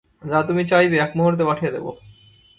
যা 0.21 0.39
তুমি 0.47 0.63
চাইবে 0.65 0.95
এক 0.97 1.11
মুহূর্তে 1.17 1.43
পাঠিয়ে 1.45 1.73
দেব। 1.75 1.85